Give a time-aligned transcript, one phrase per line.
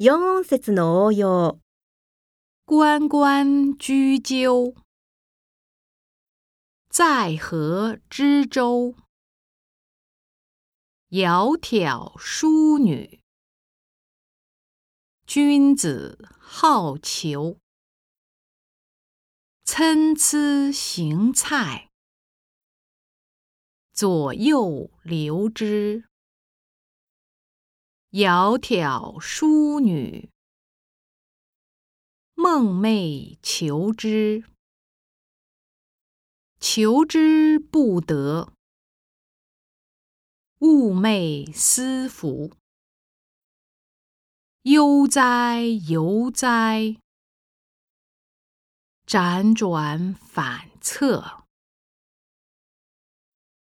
[0.00, 1.60] 四節の応用。
[2.64, 4.74] 关关雎鸠，
[6.90, 8.96] 在河之洲。
[11.10, 13.20] 窈窕淑女，
[15.28, 17.58] 君子好逑。
[19.62, 21.88] 参差荇菜，
[23.94, 26.04] 左右流之。
[28.14, 30.30] 窈窕淑女，
[32.36, 34.44] 寤寐求之。
[36.60, 38.52] 求之不得，
[40.60, 42.52] 寤寐思服。
[44.62, 46.94] 悠哉悠哉，
[49.04, 51.43] 辗转反侧。